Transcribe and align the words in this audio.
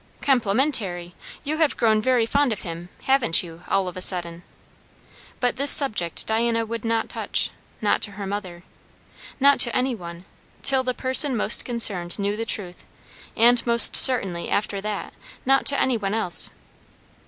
"Complimentary! 0.21 1.13
You 1.43 1.57
have 1.57 1.77
grown 1.77 2.01
very 2.01 2.25
fond 2.25 2.51
of 2.51 2.61
him, 2.61 2.89
haven't 3.03 3.43
you, 3.43 3.61
all 3.67 3.87
of 3.87 3.95
a 3.95 4.01
sudden?" 4.01 4.41
But 5.39 5.57
this 5.57 5.69
subject 5.69 6.25
Diana 6.25 6.65
would 6.65 6.83
not 6.83 7.07
touch. 7.07 7.51
Not 7.83 8.01
to 8.01 8.13
her 8.13 8.25
mother 8.25 8.63
Not 9.39 9.59
to 9.59 9.75
any 9.75 9.93
one, 9.93 10.25
till 10.63 10.81
the 10.81 10.95
person 10.95 11.37
most 11.37 11.65
concerned 11.65 12.17
knew 12.17 12.35
the 12.35 12.45
truth; 12.45 12.83
and 13.37 13.63
most 13.67 13.95
certainly 13.95 14.49
after 14.49 14.81
that 14.81 15.13
not 15.45 15.67
to 15.67 15.79
any 15.79 15.97
one 15.97 16.15
else. 16.15 16.49